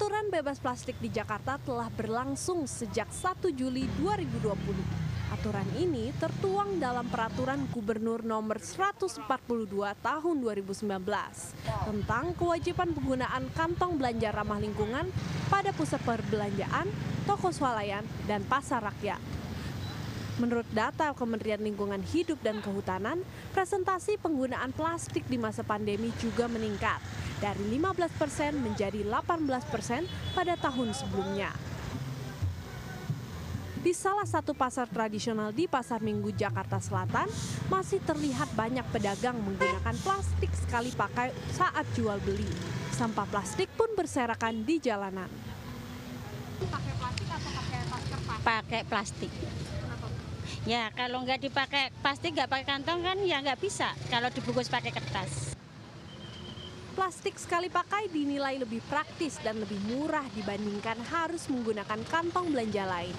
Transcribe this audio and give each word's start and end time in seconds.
Aturan 0.00 0.32
bebas 0.32 0.56
plastik 0.56 0.96
di 0.96 1.12
Jakarta 1.12 1.60
telah 1.60 1.92
berlangsung 1.92 2.64
sejak 2.64 3.12
1 3.12 3.52
Juli 3.52 3.84
2020. 4.00 4.48
Aturan 5.28 5.68
ini 5.76 6.08
tertuang 6.16 6.80
dalam 6.80 7.04
Peraturan 7.12 7.68
Gubernur 7.68 8.24
Nomor 8.24 8.64
142 8.64 9.28
Tahun 10.00 10.36
2019 10.40 10.88
tentang 11.84 12.32
kewajiban 12.32 12.96
penggunaan 12.96 13.44
kantong 13.52 14.00
belanja 14.00 14.32
ramah 14.32 14.56
lingkungan 14.56 15.04
pada 15.52 15.68
pusat 15.76 16.00
perbelanjaan, 16.00 16.88
toko 17.28 17.52
swalayan, 17.52 18.08
dan 18.24 18.40
pasar 18.48 18.80
rakyat. 18.80 19.39
Menurut 20.40 20.64
data 20.72 21.12
Kementerian 21.12 21.60
Lingkungan 21.60 22.00
Hidup 22.00 22.40
dan 22.40 22.64
Kehutanan, 22.64 23.20
presentasi 23.52 24.16
penggunaan 24.16 24.72
plastik 24.72 25.28
di 25.28 25.36
masa 25.36 25.60
pandemi 25.60 26.08
juga 26.16 26.48
meningkat 26.48 26.96
dari 27.44 27.60
15 27.76 28.08
persen 28.16 28.56
menjadi 28.56 29.04
18 29.04 29.36
persen 29.68 30.08
pada 30.32 30.56
tahun 30.56 30.96
sebelumnya. 30.96 31.52
Di 33.84 33.92
salah 33.92 34.24
satu 34.24 34.56
pasar 34.56 34.88
tradisional 34.88 35.52
di 35.52 35.68
Pasar 35.68 36.00
Minggu 36.00 36.32
Jakarta 36.32 36.80
Selatan, 36.80 37.28
masih 37.68 38.00
terlihat 38.04 38.48
banyak 38.56 38.84
pedagang 38.92 39.36
menggunakan 39.40 39.96
plastik 40.00 40.52
sekali 40.56 40.88
pakai 40.96 41.36
saat 41.52 41.84
jual 41.92 42.16
beli. 42.24 42.48
Sampah 42.96 43.28
plastik 43.28 43.68
pun 43.76 43.92
berserakan 43.92 44.64
di 44.64 44.80
jalanan. 44.80 45.28
pakai 46.60 46.92
plastik 46.96 47.28
atau 47.28 47.50
pakai 47.56 47.78
masker 47.88 48.20
pakai 48.44 48.80
plastik. 48.84 49.32
Ya 50.68 50.92
kalau 50.92 51.24
nggak 51.24 51.40
dipakai 51.40 51.88
plastik 52.04 52.36
nggak 52.36 52.52
pakai 52.52 52.66
kantong 52.68 53.00
kan 53.00 53.16
ya 53.24 53.40
nggak 53.40 53.64
bisa 53.64 53.96
kalau 54.12 54.28
dibungkus 54.28 54.68
pakai 54.68 54.92
kertas. 54.92 55.56
Plastik 56.92 57.40
sekali 57.40 57.72
pakai 57.72 58.12
dinilai 58.12 58.60
lebih 58.60 58.84
praktis 58.84 59.40
dan 59.40 59.56
lebih 59.56 59.80
murah 59.88 60.26
dibandingkan 60.36 61.00
harus 61.08 61.48
menggunakan 61.48 62.04
kantong 62.12 62.52
belanja 62.52 62.84
lain. 62.84 63.16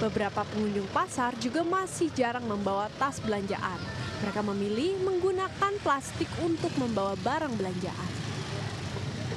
Beberapa 0.00 0.40
pengunjung 0.48 0.88
pasar 0.88 1.36
juga 1.36 1.60
masih 1.60 2.08
jarang 2.16 2.48
membawa 2.48 2.88
tas 2.96 3.20
belanjaan. 3.20 3.76
Mereka 4.24 4.40
memilih 4.40 4.96
menggunakan 5.04 5.72
plastik 5.84 6.28
untuk 6.40 6.72
membawa 6.80 7.12
barang 7.20 7.52
belanjaan. 7.60 8.10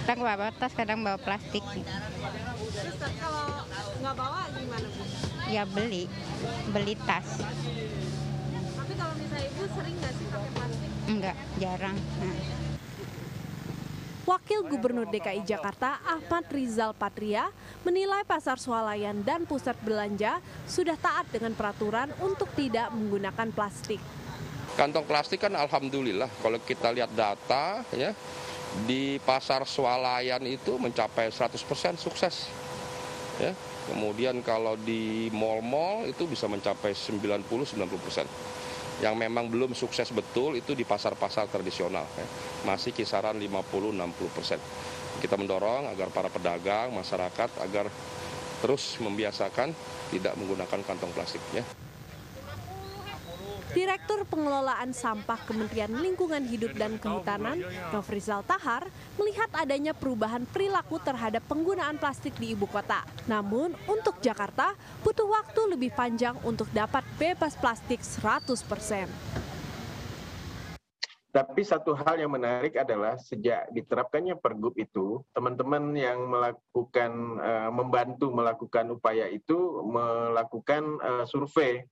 Kadang 0.08 0.24
bawa 0.24 0.50
tas, 0.56 0.72
kadang 0.72 1.04
bawa 1.04 1.20
plastik. 1.20 1.62
Terus 1.62 2.96
kalau 3.20 3.68
nggak 4.00 4.16
bawa 4.16 4.48
gimana 4.56 4.88
bu? 4.96 5.29
Ya 5.50 5.66
beli, 5.66 6.06
beli 6.70 6.94
tas. 7.10 7.26
Tapi 8.78 8.94
kalau 8.94 9.14
misalnya 9.18 9.50
ibu 9.50 9.64
sering 9.74 9.96
nggak 9.98 10.14
sih 10.14 10.26
pakai 10.30 10.50
plastik? 10.54 10.90
Enggak, 11.10 11.36
jarang. 11.58 11.98
Nah. 11.98 12.38
Wakil 14.30 14.62
Gubernur 14.70 15.10
DKI 15.10 15.42
Jakarta 15.42 15.98
Ahmad 16.06 16.46
Rizal 16.54 16.94
Patria 16.94 17.50
menilai 17.82 18.22
pasar 18.30 18.62
swalayan 18.62 19.26
dan 19.26 19.50
pusat 19.50 19.74
belanja 19.82 20.38
sudah 20.70 20.94
taat 21.02 21.26
dengan 21.34 21.58
peraturan 21.58 22.14
untuk 22.22 22.46
tidak 22.54 22.94
menggunakan 22.94 23.50
plastik. 23.50 23.98
Kantong 24.78 25.10
plastik 25.10 25.42
kan 25.42 25.58
alhamdulillah 25.58 26.30
kalau 26.46 26.62
kita 26.62 26.94
lihat 26.94 27.10
data 27.18 27.82
ya 27.90 28.14
di 28.86 29.18
pasar 29.26 29.66
swalayan 29.66 30.46
itu 30.46 30.78
mencapai 30.78 31.34
100% 31.34 31.98
sukses. 31.98 32.46
Ya. 33.42 33.58
Kemudian 33.90 34.46
kalau 34.46 34.78
di 34.78 35.34
mall-mall 35.34 36.06
itu 36.06 36.30
bisa 36.30 36.46
mencapai 36.46 36.94
90-90%. 36.94 38.30
Yang 39.00 39.16
memang 39.16 39.48
belum 39.50 39.72
sukses 39.74 40.12
betul 40.14 40.60
itu 40.60 40.78
di 40.78 40.86
pasar-pasar 40.86 41.50
tradisional. 41.50 42.06
ya. 42.14 42.28
Masih 42.70 42.94
kisaran 42.94 43.34
50-60%. 43.42 44.62
Kita 45.20 45.36
mendorong 45.36 45.90
agar 45.90 46.14
para 46.14 46.30
pedagang, 46.30 46.94
masyarakat 46.94 47.50
agar 47.66 47.90
terus 48.60 49.00
membiasakan 49.02 49.74
tidak 50.12 50.34
menggunakan 50.38 50.80
kantong 50.86 51.12
plastik. 51.16 51.42
Ya. 51.56 51.64
Direktur 53.70 54.26
Pengelolaan 54.26 54.98
Sampah 54.98 55.38
Kementerian 55.46 55.94
Lingkungan 55.94 56.42
Hidup 56.50 56.74
dan 56.74 56.98
Kehutanan, 56.98 57.62
Nofrizal 57.94 58.42
Tahar, 58.42 58.90
melihat 59.14 59.46
adanya 59.54 59.94
perubahan 59.94 60.50
perilaku 60.50 60.98
terhadap 60.98 61.46
penggunaan 61.46 62.02
plastik 62.02 62.34
di 62.42 62.58
ibu 62.58 62.66
kota. 62.66 63.06
Namun, 63.30 63.78
untuk 63.86 64.18
Jakarta, 64.26 64.74
butuh 65.06 65.30
waktu 65.30 65.78
lebih 65.78 65.94
panjang 65.94 66.34
untuk 66.42 66.66
dapat 66.74 67.06
bebas 67.22 67.54
plastik 67.62 68.02
100%. 68.02 69.06
Tapi 71.30 71.62
satu 71.62 71.94
hal 71.94 72.18
yang 72.18 72.34
menarik 72.34 72.74
adalah 72.74 73.14
sejak 73.22 73.70
diterapkannya 73.70 74.34
pergub 74.42 74.74
itu, 74.82 75.22
teman-teman 75.30 75.94
yang 75.94 76.26
melakukan 76.26 77.12
eh, 77.38 77.70
membantu 77.70 78.34
melakukan 78.34 78.98
upaya 78.98 79.30
itu 79.30 79.86
melakukan 79.86 80.98
eh, 80.98 81.26
survei. 81.30 81.86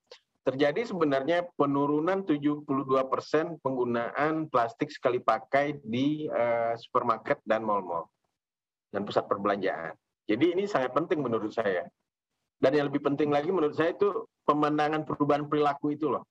Terjadi 0.47 0.87
sebenarnya 0.87 1.43
penurunan 1.59 2.23
72% 2.23 2.63
penggunaan 3.59 4.47
plastik 4.47 4.87
sekali 4.87 5.19
pakai 5.19 5.75
di 5.83 6.23
eh, 6.23 6.71
supermarket 6.79 7.43
dan 7.43 7.67
mal-mal 7.67 8.07
dan 8.95 9.03
pusat 9.03 9.27
perbelanjaan. 9.27 9.91
Jadi 10.23 10.55
ini 10.55 10.63
sangat 10.63 10.95
penting 10.95 11.19
menurut 11.19 11.51
saya. 11.51 11.83
Dan 12.63 12.79
yang 12.79 12.87
lebih 12.87 13.03
penting 13.03 13.27
lagi 13.27 13.51
menurut 13.51 13.75
saya 13.75 13.91
itu 13.91 14.23
pemandangan 14.47 15.03
perubahan 15.03 15.43
perilaku 15.51 15.91
itu 15.91 16.15
loh. 16.15 16.23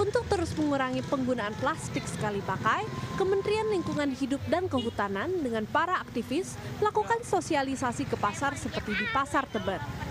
Untuk 0.00 0.24
terus 0.26 0.56
mengurangi 0.56 1.04
penggunaan 1.04 1.52
plastik 1.60 2.08
sekali 2.08 2.40
pakai, 2.48 2.88
Kementerian 3.20 3.68
Lingkungan 3.68 4.16
Hidup 4.16 4.40
dan 4.48 4.72
Kehutanan 4.72 5.30
dengan 5.44 5.68
para 5.68 6.00
aktivis 6.00 6.56
melakukan 6.80 7.20
sosialisasi 7.20 8.08
ke 8.08 8.16
pasar 8.16 8.56
seperti 8.56 8.96
di 8.96 9.06
Pasar 9.12 9.44
Tebet. 9.52 10.03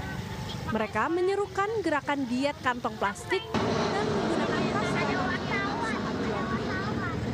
Mereka 0.71 1.11
menyerukan 1.11 1.67
gerakan 1.83 2.23
diet 2.31 2.55
kantong 2.63 2.95
plastik 2.95 3.43
dan 3.51 4.05
menggunakan. 4.07 4.61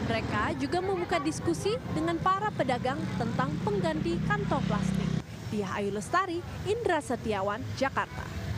Mereka 0.10 0.58
juga 0.58 0.80
membuka 0.82 1.22
diskusi 1.22 1.78
dengan 1.94 2.18
para 2.18 2.50
pedagang 2.50 2.98
tentang 3.22 3.54
pengganti 3.62 4.18
kantong 4.26 4.66
plastik. 4.66 5.06
Dia 5.54 5.70
Ayu 5.78 5.94
Lestari, 5.94 6.42
Indra 6.66 6.98
Setiawan, 6.98 7.62
Jakarta. 7.78 8.49